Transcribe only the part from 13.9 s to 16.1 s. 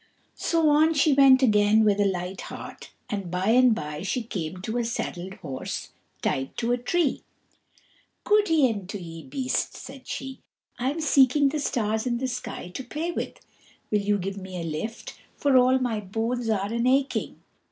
Will you give me a lift, for all my